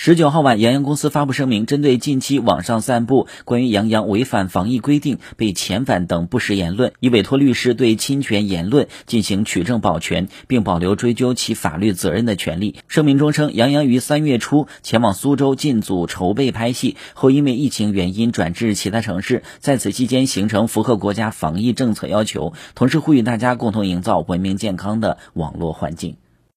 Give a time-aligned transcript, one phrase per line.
[0.00, 12.76] 十九号晚杨洋公司发布声明针对近期网上散布关于杨洋违反防疫规定被遣返等不实言论已委托律师对侵权言论进行取证保全并保留追究其法律责任的权利。
[12.86, 26.27] 声明中称杨洋于三月初前往苏州进组筹备拍戏后因为疫情原因转至其他城市在此期间形成符合国家防疫政策要求同时呼吁大家共同营造文明健康的网络环境。